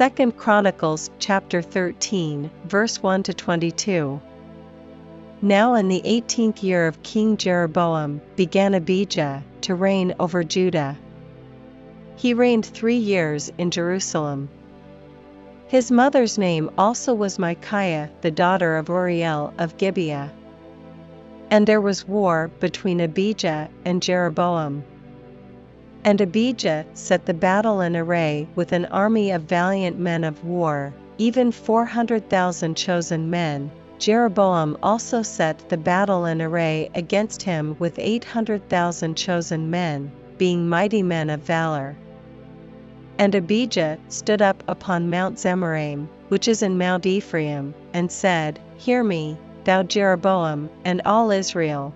[0.00, 4.18] 2 Chronicles chapter 13, verse 1 to 22.
[5.42, 10.96] Now in the eighteenth year of King Jeroboam began Abijah to reign over Judah.
[12.16, 14.48] He reigned three years in Jerusalem.
[15.68, 20.32] His mother's name also was Micaiah, the daughter of Uriel of Gibeah.
[21.50, 24.82] And there was war between Abijah and Jeroboam.
[26.02, 30.94] And Abijah set the battle in array with an army of valiant men of war,
[31.18, 33.70] even four hundred thousand chosen men.
[33.98, 40.10] Jeroboam also set the battle in array against him with eight hundred thousand chosen men,
[40.38, 41.94] being mighty men of valor.
[43.18, 49.04] And Abijah stood up upon Mount Zemaraim, which is in Mount Ephraim, and said, Hear
[49.04, 51.92] me, thou Jeroboam, and all Israel.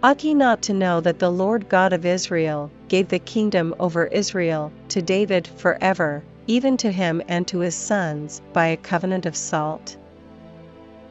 [0.00, 4.06] Ought ye not to know that the Lord God of Israel gave the kingdom over
[4.06, 9.26] Israel to David for ever, even to him and to his sons, by a covenant
[9.26, 9.96] of salt?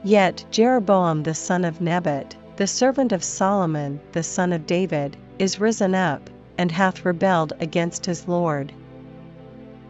[0.06, 5.59] Yet Jeroboam the son of Nebat, the servant of Solomon the son of David, is
[5.59, 8.72] risen up, and hath rebelled against his Lord.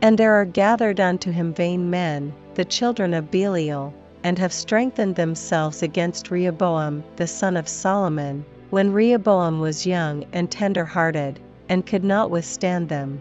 [0.02, 5.16] And there are gathered unto him vain men, the children of Belial, and have strengthened
[5.16, 11.86] themselves against Rehoboam the son of Solomon, when Rehoboam was young and tender hearted, and
[11.86, 13.20] could not withstand them.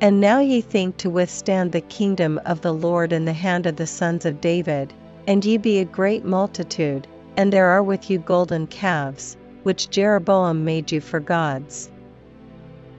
[0.00, 3.76] And now ye think to withstand the kingdom of the Lord in the hand of
[3.76, 4.92] the sons of David,
[5.26, 7.06] and ye be a great multitude,
[7.36, 11.90] and there are with you golden calves, which Jeroboam made you for gods.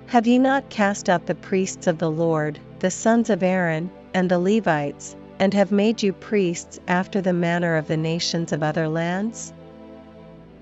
[0.07, 4.30] Have ye not cast out the priests of the Lord, the sons of Aaron, and
[4.30, 8.88] the Levites, and have made you priests after the manner of the nations of other
[8.88, 9.53] lands?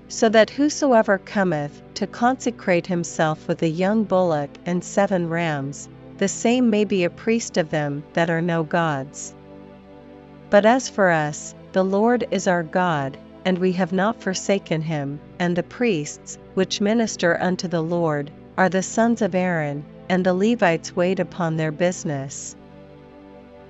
[0.08, 6.28] So that whosoever cometh to consecrate himself with a young bullock and seven rams, the
[6.28, 9.34] same may be a priest of them that are no gods.
[10.50, 15.20] But as for us, the Lord is our God, and we have not forsaken him,
[15.38, 20.34] and the priests, which minister unto the Lord, are the sons of Aaron, and the
[20.34, 22.56] Levites wait upon their business.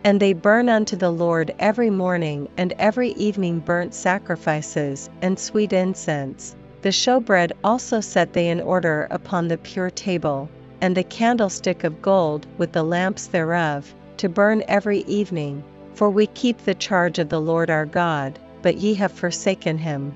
[0.09, 5.75] And they burn unto the Lord every morning and every evening burnt sacrifices and sweet
[5.75, 6.57] incense.
[6.81, 10.49] The showbread also set they in order upon the pure table,
[10.81, 15.63] and the candlestick of gold with the lamps thereof, to burn every evening.
[15.93, 20.15] For we keep the charge of the Lord our God, but ye have forsaken him.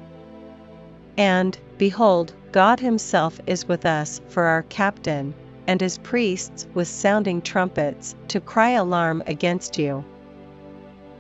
[1.19, 5.35] And, behold, God himself is with us for our captain,
[5.67, 10.05] and his priests with sounding trumpets, to cry alarm against you.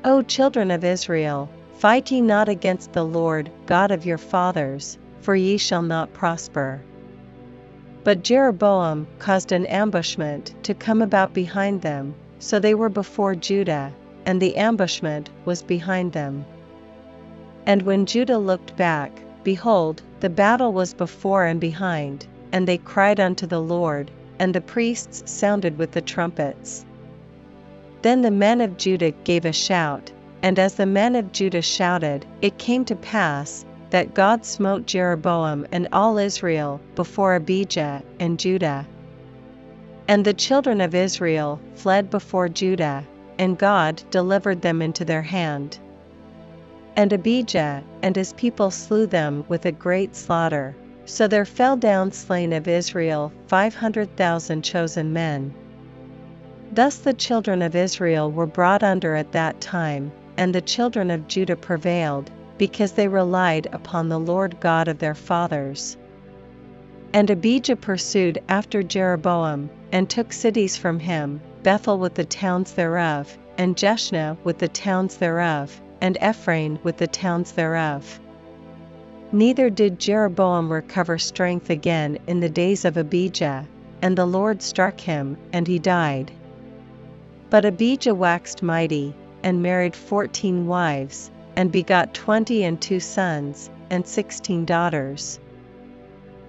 [0.04, 5.36] O children of Israel, fight ye not against the Lord God of your fathers, for
[5.36, 6.80] ye shall not prosper.
[8.04, 13.92] But Jeroboam caused an ambushment to come about behind them, so they were before Judah,
[14.26, 16.44] and the ambushment was behind them.
[17.64, 19.12] And when Judah looked back,
[19.44, 24.60] behold, the battle was before and behind, and they cried unto the Lord, and the
[24.60, 26.84] priests sounded with the trumpets.
[28.02, 30.10] Then the men of Judah gave a shout,
[30.42, 35.66] and as the men of Judah shouted, it came to pass that God smote Jeroboam
[35.70, 38.86] and all Israel before Abijah and Judah.
[40.08, 43.04] And the children of Israel fled before Judah,
[43.38, 45.78] and God delivered them into their hand.
[46.96, 50.74] And Abijah and his people slew them with a great slaughter.
[51.04, 55.52] So there fell down slain of Israel five hundred thousand chosen men.
[56.72, 61.28] Thus the children of Israel were brought under at that time, and the children of
[61.28, 65.96] Judah prevailed, because they relied upon the Lord God of their fathers.
[67.12, 73.36] And Abijah pursued after Jeroboam, and took cities from him, Bethel with the towns thereof,
[73.58, 78.18] and Jeshanah with the towns thereof, and Ephraim with the towns thereof.
[79.34, 83.66] Neither did Jeroboam recover strength again in the days of Abijah,
[84.02, 86.30] and the Lord struck him, and he died.
[87.48, 94.06] But Abijah waxed mighty, and married fourteen wives, and begot twenty and two sons, and
[94.06, 95.40] sixteen daughters.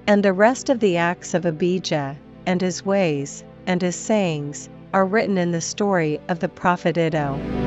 [0.05, 5.05] And the rest of the acts of Abijah, and his ways, and his sayings, are
[5.05, 7.62] written in the story of the prophet Iddo.